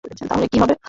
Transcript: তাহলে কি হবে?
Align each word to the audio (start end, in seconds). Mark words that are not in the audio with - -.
তাহলে 0.21 0.45
কি 0.47 0.57
হবে? 0.59 0.75